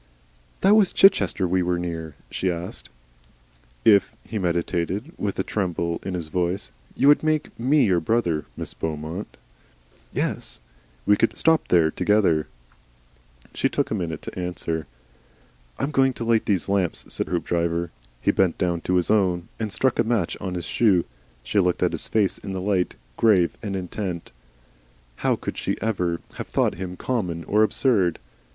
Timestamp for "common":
26.97-27.43